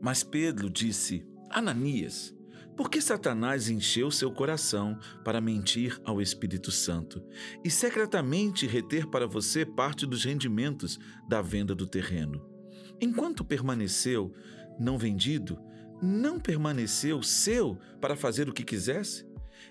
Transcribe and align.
Mas 0.00 0.22
Pedro 0.22 0.70
disse: 0.70 1.24
Ananias, 1.50 2.34
por 2.76 2.88
que 2.88 3.00
Satanás 3.00 3.68
encheu 3.68 4.10
seu 4.10 4.32
coração 4.32 4.98
para 5.22 5.40
mentir 5.40 6.00
ao 6.04 6.22
Espírito 6.22 6.70
Santo 6.70 7.22
e 7.62 7.70
secretamente 7.70 8.66
reter 8.66 9.06
para 9.06 9.26
você 9.26 9.66
parte 9.66 10.06
dos 10.06 10.24
rendimentos 10.24 10.98
da 11.28 11.42
venda 11.42 11.74
do 11.74 11.86
terreno? 11.86 12.44
Enquanto 13.00 13.44
permaneceu 13.44 14.32
não 14.80 14.96
vendido, 14.96 15.58
não 16.00 16.40
permaneceu 16.40 17.22
seu 17.22 17.78
para 18.00 18.16
fazer 18.16 18.48
o 18.48 18.52
que 18.52 18.64
quisesse? 18.64 19.26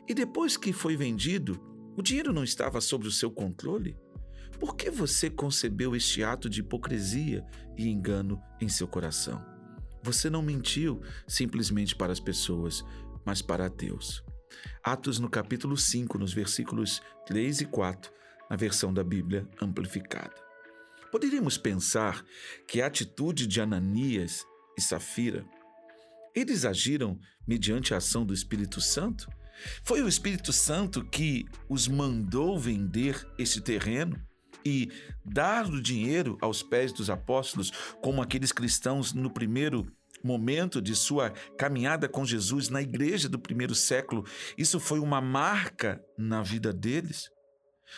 E 0.07 0.13
depois 0.13 0.55
que 0.55 0.71
foi 0.71 0.95
vendido, 0.95 1.59
o 1.97 2.01
dinheiro 2.01 2.31
não 2.31 2.43
estava 2.43 2.79
sob 2.79 3.07
o 3.07 3.11
seu 3.11 3.31
controle? 3.31 3.97
Por 4.59 4.75
que 4.75 4.91
você 4.91 5.29
concebeu 5.29 5.95
este 5.95 6.23
ato 6.23 6.47
de 6.47 6.59
hipocrisia 6.59 7.43
e 7.75 7.89
engano 7.89 8.39
em 8.61 8.69
seu 8.69 8.87
coração? 8.87 9.43
Você 10.03 10.29
não 10.29 10.41
mentiu 10.41 11.01
simplesmente 11.27 11.95
para 11.95 12.11
as 12.11 12.19
pessoas, 12.19 12.83
mas 13.23 13.41
para 13.41 13.69
Deus. 13.69 14.23
Atos 14.83 15.19
no 15.19 15.29
capítulo 15.29 15.77
5, 15.77 16.17
nos 16.17 16.33
versículos 16.33 17.01
3 17.27 17.61
e 17.61 17.65
4, 17.65 18.11
na 18.49 18.55
versão 18.55 18.93
da 18.93 19.03
Bíblia 19.03 19.47
amplificada. 19.61 20.33
Poderíamos 21.11 21.57
pensar 21.57 22.25
que 22.67 22.81
a 22.81 22.87
atitude 22.87 23.45
de 23.45 23.61
Ananias 23.61 24.45
e 24.77 24.81
Safira, 24.81 25.45
eles 26.33 26.65
agiram 26.65 27.19
mediante 27.45 27.93
a 27.93 27.97
ação 27.97 28.25
do 28.25 28.33
Espírito 28.33 28.81
Santo? 28.81 29.29
Foi 29.83 30.01
o 30.01 30.07
Espírito 30.07 30.51
Santo 30.51 31.05
que 31.05 31.45
os 31.69 31.87
mandou 31.87 32.57
vender 32.57 33.27
esse 33.37 33.61
terreno? 33.61 34.19
e 34.65 34.91
dar 35.25 35.65
o 35.65 35.81
dinheiro 35.81 36.37
aos 36.41 36.61
pés 36.61 36.91
dos 36.91 37.09
apóstolos, 37.09 37.71
como 38.01 38.21
aqueles 38.21 38.51
cristãos 38.51 39.13
no 39.13 39.29
primeiro 39.31 39.91
momento 40.23 40.81
de 40.81 40.95
sua 40.95 41.31
caminhada 41.57 42.07
com 42.07 42.25
Jesus 42.25 42.69
na 42.69 42.81
igreja 42.81 43.27
do 43.27 43.39
primeiro 43.39 43.75
século, 43.75 44.25
isso 44.57 44.79
foi 44.79 44.99
uma 44.99 45.21
marca 45.21 46.03
na 46.17 46.41
vida 46.41 46.71
deles? 46.73 47.29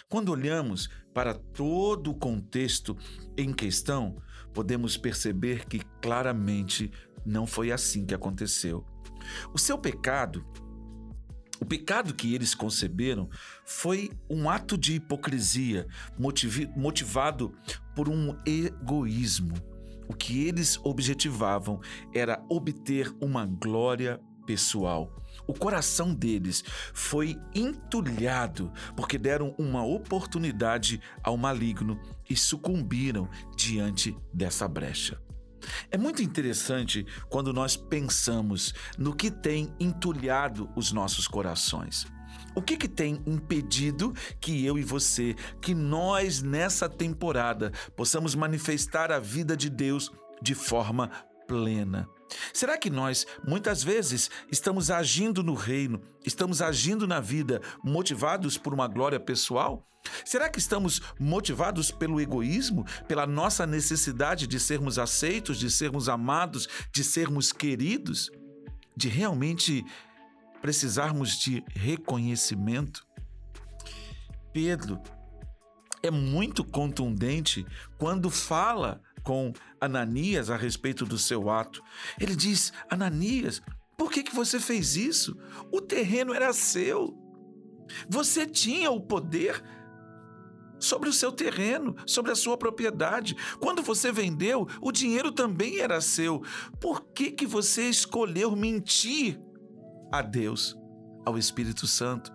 Quando 0.10 0.30
olhamos 0.30 0.90
para 1.14 1.34
todo 1.34 2.12
o 2.12 2.16
contexto 2.16 2.98
em 3.38 3.54
questão, 3.54 4.22
podemos 4.54 4.98
perceber 4.98 5.66
que 5.66 5.82
claramente 6.02 6.92
não 7.26 7.46
foi 7.46 7.72
assim 7.72 8.06
que 8.06 8.14
aconteceu. 8.14 8.86
O 9.54 9.58
seu 9.58 9.78
pecado 9.78 10.46
o 11.64 11.66
pecado 11.66 12.14
que 12.14 12.36
eles 12.36 12.54
conceberam 12.54 13.30
foi 13.64 14.12
um 14.30 14.50
ato 14.50 14.78
de 14.78 14.96
hipocrisia 14.96 15.88
motivado 16.76 17.56
por 17.96 18.10
um 18.10 18.36
egoísmo. 18.46 19.54
O 20.08 20.14
que 20.14 20.48
eles 20.48 20.80
objetivavam 20.84 21.80
era 22.14 22.44
obter 22.50 23.14
uma 23.22 23.46
glória 23.46 24.20
pessoal. 24.46 25.16
O 25.48 25.54
coração 25.54 26.14
deles 26.14 26.64
foi 26.94 27.38
entulhado 27.54 28.72
porque 28.96 29.18
deram 29.18 29.56
uma 29.58 29.84
oportunidade 29.84 31.02
ao 31.24 31.36
maligno 31.38 32.00
e 32.30 32.36
sucumbiram 32.36 33.30
diante 33.56 34.16
dessa 34.34 34.68
brecha. 34.68 35.20
É 35.90 35.98
muito 35.98 36.22
interessante 36.22 37.06
quando 37.30 37.54
nós 37.54 37.76
pensamos 37.76 38.74
no 38.98 39.16
que 39.16 39.32
tem 39.32 39.74
entulhado 39.80 40.70
os 40.76 40.92
nossos 40.92 41.28
corações. 41.28 42.06
O 42.56 42.62
que, 42.62 42.78
que 42.78 42.88
tem 42.88 43.22
impedido 43.26 44.14
que 44.40 44.64
eu 44.66 44.78
e 44.78 44.84
você, 44.84 45.36
que 45.60 45.74
nós 45.74 46.42
nessa 46.42 46.88
temporada 46.88 47.72
possamos 47.96 48.36
manifestar 48.36 49.12
a 49.12 49.20
vida 49.20 49.58
de 49.58 49.70
Deus 49.70 50.12
de 50.42 50.54
forma 50.54 51.10
plena? 51.48 52.08
Será 52.54 52.78
que 52.78 52.90
nós, 52.90 53.26
muitas 53.48 53.84
vezes, 53.84 54.30
estamos 54.52 54.92
agindo 54.92 55.44
no 55.44 55.54
reino, 55.54 56.02
estamos 56.26 56.62
agindo 56.62 57.08
na 57.08 57.20
vida 57.20 57.62
motivados 57.84 58.58
por 58.58 58.74
uma 58.74 58.88
glória 58.88 59.20
pessoal? 59.20 59.88
Será 60.26 60.50
que 60.50 60.60
estamos 60.60 61.02
motivados 61.20 61.90
pelo 61.90 62.20
egoísmo, 62.20 62.86
pela 63.08 63.26
nossa 63.26 63.66
necessidade 63.66 64.48
de 64.48 64.60
sermos 64.60 65.00
aceitos, 65.00 65.58
de 65.58 65.72
sermos 65.72 66.10
amados, 66.10 66.68
de 66.92 67.04
sermos 67.04 67.52
queridos? 67.52 68.30
De 68.96 69.08
realmente 69.08 69.84
precisarmos 70.64 71.38
de 71.38 71.62
reconhecimento? 71.76 73.06
Pedro 74.54 74.98
é 76.02 76.10
muito 76.10 76.64
contundente 76.64 77.66
quando 77.98 78.30
fala 78.30 79.02
com 79.24 79.52
Ananias 79.80 80.50
a 80.50 80.56
respeito 80.56 81.06
do 81.06 81.18
seu 81.18 81.50
ato. 81.50 81.84
Ele 82.18 82.34
diz: 82.34 82.72
Ananias, 82.90 83.62
por 83.98 84.10
que, 84.10 84.24
que 84.24 84.34
você 84.34 84.58
fez 84.58 84.96
isso? 84.96 85.38
O 85.70 85.82
terreno 85.82 86.34
era 86.34 86.54
seu. 86.54 87.14
Você 88.08 88.46
tinha 88.46 88.90
o 88.90 89.02
poder 89.02 89.62
sobre 90.80 91.10
o 91.10 91.14
seu 91.14 91.34
terreno, 91.34 91.94
sobre 92.08 92.32
a 92.32 92.36
sua 92.36 92.58
propriedade. 92.58 93.36
Quando 93.60 93.84
você 93.84 94.14
vendeu, 94.14 94.66
o 94.82 94.94
dinheiro 94.94 95.30
também 95.30 95.80
era 95.80 96.00
seu. 96.00 96.42
Por 96.80 97.02
que, 97.14 97.32
que 97.32 97.46
você 97.46 97.90
escolheu 97.90 98.56
mentir 98.56 99.38
a 100.14 100.22
Deus, 100.22 100.78
ao 101.26 101.40
Espírito 101.40 101.88
Santo? 101.88 102.32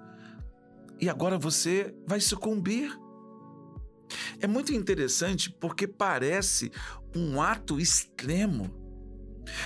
E 1.01 1.09
agora 1.09 1.39
você 1.39 1.95
vai 2.05 2.21
sucumbir. 2.21 2.91
É 4.41 4.49
muito 4.49 4.75
interessante 4.75 5.49
porque 5.49 5.87
parece 5.87 6.73
um 7.15 7.41
ato 7.41 7.79
extremo. 7.79 8.69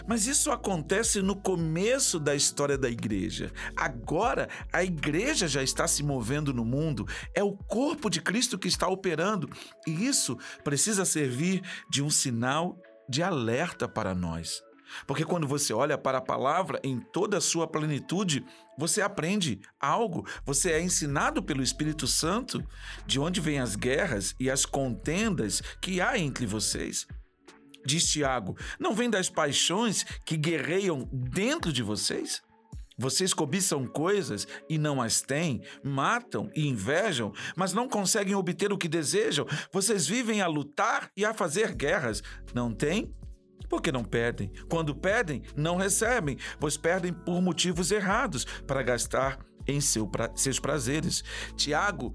Mas 0.07 0.27
isso 0.27 0.51
acontece 0.51 1.23
no 1.23 1.35
começo 1.35 2.21
da 2.21 2.35
história 2.35 2.77
da 2.77 2.91
igreja. 2.91 3.51
Agora, 3.75 4.47
a 4.71 4.85
igreja 4.85 5.49
já 5.49 5.63
está 5.63 5.89
se 5.89 6.03
movendo 6.03 6.53
no 6.53 6.67
mundo, 6.67 7.07
é 7.35 7.43
o 7.43 7.57
corpo 7.57 8.11
de 8.11 8.21
Cristo 8.21 8.59
que 8.59 8.69
está 8.69 8.87
operando, 8.87 9.49
e 9.87 10.07
isso 10.07 10.37
precisa 10.63 11.05
servir 11.05 11.63
de 11.91 12.03
um 12.03 12.11
sinal 12.11 12.79
de 13.09 13.23
alerta 13.23 13.89
para 13.89 14.15
nós. 14.15 14.63
Porque 15.07 15.25
quando 15.25 15.47
você 15.47 15.73
olha 15.73 15.97
para 15.99 16.19
a 16.19 16.23
palavra 16.23 16.81
em 16.83 16.99
toda 16.99 17.39
a 17.39 17.41
sua 17.41 17.67
plenitude, 17.67 18.45
você 18.79 19.01
aprende 19.01 19.61
algo, 19.81 20.27
você 20.45 20.73
é 20.73 20.81
ensinado 20.81 21.43
pelo 21.43 21.63
Espírito 21.63 22.07
Santo 22.07 22.63
de 23.07 23.21
onde 23.21 23.41
vêm 23.41 23.59
as 23.59 23.77
guerras 23.77 24.35
e 24.39 24.51
as 24.51 24.65
contendas 24.65 25.63
que 25.81 26.01
há 26.01 26.19
entre 26.19 26.47
vocês. 26.47 27.07
Diz 27.85 28.11
Tiago: 28.11 28.57
não 28.79 28.95
vem 28.95 29.11
das 29.11 29.29
paixões 29.29 30.05
que 30.25 30.37
guerreiam 30.37 31.09
dentro 31.13 31.73
de 31.73 31.83
vocês? 31.83 32.43
Vocês 32.99 33.33
cobiçam 33.33 33.87
coisas 33.87 34.47
e 34.69 34.79
não 34.79 35.01
as 35.01 35.21
têm, 35.21 35.63
matam 35.83 36.51
e 36.55 36.69
invejam, 36.69 37.33
mas 37.57 37.73
não 37.73 37.89
conseguem 37.89 38.35
obter 38.35 38.73
o 38.73 38.79
que 38.79 38.87
desejam. 38.87 39.47
Vocês 39.73 40.07
vivem 40.07 40.41
a 40.41 40.47
lutar 40.47 41.11
e 41.17 41.25
a 41.25 41.35
fazer 41.35 41.75
guerras. 41.75 42.23
Não 42.55 42.73
têm 42.73 43.13
porque 43.73 43.91
não 43.91 44.05
pedem. 44.05 44.53
Quando 44.69 44.95
pedem, 44.95 45.43
não 45.57 45.77
recebem, 45.77 46.37
pois 46.61 46.77
perdem 46.77 47.11
por 47.11 47.41
motivos 47.41 47.91
errados 47.91 48.45
para 48.67 48.83
gastar 48.83 49.39
em 49.67 49.81
seu 49.81 50.07
pra 50.07 50.31
seus 50.37 50.61
prazeres. 50.61 51.25
Tiago 51.57 52.15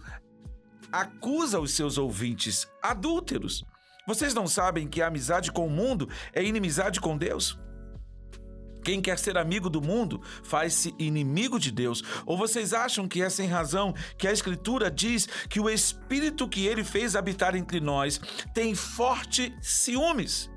acusa 0.92 1.60
os 1.60 1.72
seus 1.72 1.98
ouvintes 1.98 2.68
adúlteros. 2.80 3.66
Vocês 4.06 4.36
não 4.36 4.46
sabem 4.46 4.88
que 4.88 5.02
a 5.02 5.08
amizade 5.08 5.52
com 5.52 5.66
o 5.66 5.70
mundo 5.70 6.08
é 6.32 6.44
inimizade 6.44 7.02
com 7.02 7.18
Deus? 7.18 7.58
Quem 8.84 9.02
quer 9.02 9.18
ser 9.18 9.36
amigo 9.36 9.68
do 9.68 9.82
mundo 9.82 10.22
faz-se 10.44 10.94
inimigo 11.00 11.60
de 11.60 11.72
Deus. 11.72 12.04
Ou 12.24 12.38
vocês 12.38 12.72
acham 12.72 13.08
que 13.08 13.24
é 13.24 13.32
sem 13.32 13.48
razão 13.48 13.96
que 14.16 14.28
a 14.28 14.32
Escritura 14.32 14.92
diz 14.92 15.28
que 15.50 15.60
o 15.60 15.68
Espírito 15.68 16.48
que 16.48 16.68
ele 16.68 16.84
fez 16.84 17.16
habitar 17.16 17.56
entre 17.56 17.80
nós 17.80 18.22
tem 18.54 18.76
forte 18.76 19.52
ciúmes? 19.60 20.52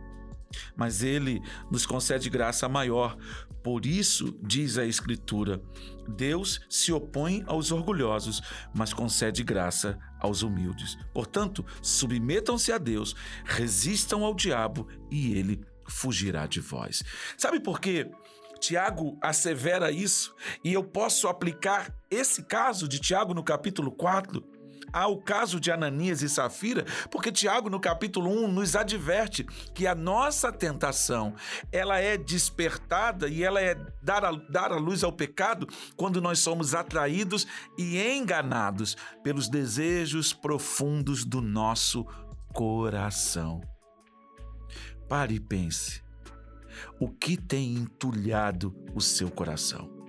Mas 0.76 1.02
ele 1.02 1.42
nos 1.70 1.86
concede 1.86 2.30
graça 2.30 2.68
maior. 2.68 3.16
Por 3.62 3.84
isso, 3.84 4.38
diz 4.42 4.78
a 4.78 4.86
Escritura, 4.86 5.60
Deus 6.08 6.60
se 6.68 6.92
opõe 6.92 7.44
aos 7.46 7.70
orgulhosos, 7.70 8.40
mas 8.74 8.92
concede 8.92 9.44
graça 9.44 9.98
aos 10.18 10.42
humildes. 10.42 10.96
Portanto, 11.12 11.64
submetam-se 11.82 12.72
a 12.72 12.78
Deus, 12.78 13.14
resistam 13.44 14.24
ao 14.24 14.34
diabo 14.34 14.88
e 15.10 15.34
ele 15.34 15.60
fugirá 15.86 16.46
de 16.46 16.60
vós. 16.60 17.02
Sabe 17.36 17.60
por 17.60 17.80
quê? 17.80 18.10
Tiago 18.58 19.18
assevera 19.22 19.90
isso 19.90 20.34
e 20.62 20.72
eu 20.72 20.84
posso 20.84 21.26
aplicar 21.28 21.94
esse 22.10 22.42
caso 22.42 22.86
de 22.86 22.98
Tiago 22.98 23.32
no 23.32 23.42
capítulo 23.42 23.90
4 23.90 24.44
ao 24.92 25.18
caso 25.18 25.60
de 25.60 25.70
Ananias 25.70 26.22
e 26.22 26.28
Safira, 26.28 26.84
porque 27.10 27.32
Tiago, 27.32 27.70
no 27.70 27.80
capítulo 27.80 28.30
1, 28.30 28.48
nos 28.48 28.76
adverte 28.76 29.44
que 29.74 29.86
a 29.86 29.94
nossa 29.94 30.52
tentação 30.52 31.34
ela 31.72 31.98
é 31.98 32.16
despertada 32.16 33.28
e 33.28 33.42
ela 33.42 33.60
é 33.60 33.74
dar 34.02 34.24
a, 34.24 34.32
dar 34.32 34.72
a 34.72 34.76
luz 34.76 35.04
ao 35.04 35.12
pecado 35.12 35.66
quando 35.96 36.20
nós 36.20 36.38
somos 36.38 36.74
atraídos 36.74 37.46
e 37.78 37.98
enganados 38.00 38.96
pelos 39.22 39.48
desejos 39.48 40.32
profundos 40.32 41.24
do 41.24 41.40
nosso 41.40 42.04
coração. 42.52 43.60
Pare 45.08 45.34
e 45.34 45.40
pense. 45.40 46.02
O 46.98 47.10
que 47.10 47.36
tem 47.36 47.74
entulhado 47.74 48.74
o 48.94 49.00
seu 49.00 49.30
coração? 49.30 49.99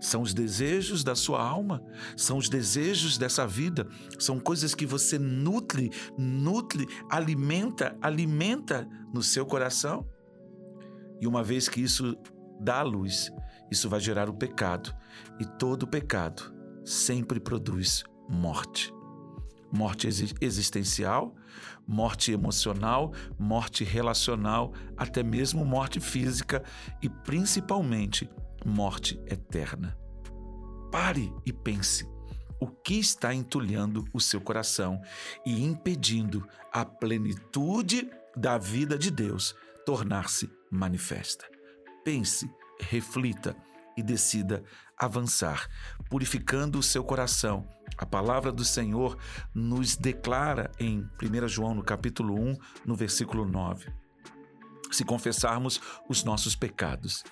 São 0.00 0.22
os 0.22 0.34
desejos 0.34 1.02
da 1.04 1.14
sua 1.14 1.42
alma, 1.42 1.82
são 2.16 2.38
os 2.38 2.48
desejos 2.48 3.18
dessa 3.18 3.46
vida, 3.46 3.86
são 4.18 4.38
coisas 4.38 4.74
que 4.74 4.86
você 4.86 5.18
nutre, 5.18 5.90
nutre, 6.16 6.86
alimenta, 7.10 7.96
alimenta 8.00 8.88
no 9.12 9.22
seu 9.22 9.46
coração. 9.46 10.06
E 11.20 11.26
uma 11.26 11.42
vez 11.42 11.68
que 11.68 11.80
isso 11.80 12.16
dá 12.60 12.82
luz, 12.82 13.30
isso 13.70 13.88
vai 13.88 14.00
gerar 14.00 14.28
o 14.28 14.34
pecado, 14.34 14.94
e 15.38 15.44
todo 15.44 15.86
pecado 15.86 16.54
sempre 16.84 17.38
produz 17.38 18.04
morte. 18.28 18.92
Morte 19.70 20.08
existencial, 20.40 21.34
morte 21.86 22.32
emocional, 22.32 23.12
morte 23.38 23.84
relacional, 23.84 24.72
até 24.96 25.22
mesmo 25.22 25.64
morte 25.64 26.00
física 26.00 26.62
e 27.02 27.08
principalmente 27.08 28.30
morte 28.68 29.20
eterna. 29.26 29.98
Pare 30.92 31.32
e 31.44 31.52
pense. 31.52 32.06
O 32.60 32.66
que 32.66 32.98
está 32.98 33.34
entulhando 33.34 34.04
o 34.12 34.20
seu 34.20 34.40
coração 34.40 35.00
e 35.46 35.64
impedindo 35.64 36.46
a 36.72 36.84
plenitude 36.84 38.10
da 38.36 38.58
vida 38.58 38.98
de 38.98 39.10
Deus 39.10 39.54
tornar-se 39.86 40.50
manifesta? 40.70 41.46
Pense, 42.04 42.50
reflita 42.80 43.56
e 43.96 44.02
decida 44.02 44.62
avançar, 44.96 45.68
purificando 46.10 46.78
o 46.78 46.82
seu 46.82 47.04
coração. 47.04 47.68
A 47.96 48.04
palavra 48.04 48.52
do 48.52 48.64
Senhor 48.64 49.16
nos 49.54 49.96
declara 49.96 50.70
em 50.78 51.08
1 51.22 51.48
João, 51.48 51.74
no 51.74 51.82
capítulo 51.82 52.34
1, 52.34 52.56
no 52.84 52.94
versículo 52.94 53.44
9. 53.44 53.92
Se 54.90 55.04
confessarmos 55.04 55.80
os 56.08 56.24
nossos 56.24 56.56
pecados, 56.56 57.22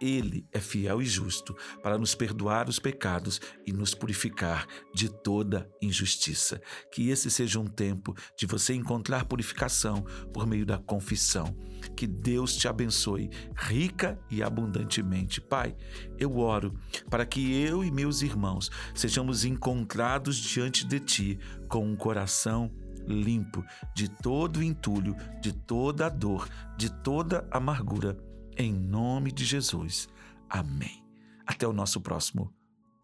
ele 0.00 0.46
é 0.52 0.60
fiel 0.60 1.02
e 1.02 1.04
justo 1.04 1.56
para 1.82 1.98
nos 1.98 2.14
perdoar 2.14 2.68
os 2.68 2.78
pecados 2.78 3.40
e 3.66 3.72
nos 3.72 3.94
purificar 3.94 4.66
de 4.94 5.08
toda 5.08 5.70
injustiça. 5.80 6.60
Que 6.92 7.10
esse 7.10 7.30
seja 7.30 7.58
um 7.58 7.66
tempo 7.66 8.14
de 8.36 8.46
você 8.46 8.74
encontrar 8.74 9.24
purificação 9.24 10.02
por 10.32 10.46
meio 10.46 10.64
da 10.64 10.78
confissão. 10.78 11.56
Que 11.96 12.06
Deus 12.06 12.56
te 12.56 12.68
abençoe 12.68 13.30
rica 13.56 14.18
e 14.30 14.42
abundantemente. 14.42 15.40
Pai, 15.40 15.76
eu 16.18 16.38
oro 16.38 16.74
para 17.08 17.26
que 17.26 17.52
eu 17.60 17.84
e 17.84 17.90
meus 17.90 18.22
irmãos 18.22 18.70
sejamos 18.94 19.44
encontrados 19.44 20.36
diante 20.36 20.86
de 20.86 21.00
Ti 21.00 21.38
com 21.68 21.84
um 21.84 21.96
coração 21.96 22.70
limpo 23.06 23.64
de 23.94 24.08
todo 24.08 24.62
entulho, 24.62 25.16
de 25.40 25.52
toda 25.52 26.08
dor, 26.08 26.48
de 26.76 26.90
toda 27.02 27.46
amargura 27.50 28.16
em 28.58 28.72
nome 28.72 29.30
de 29.30 29.44
Jesus. 29.44 30.08
Amém. 30.50 31.02
Até 31.46 31.66
o 31.66 31.72
nosso 31.72 32.00
próximo 32.00 32.52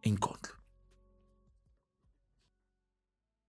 encontro. 0.05 0.64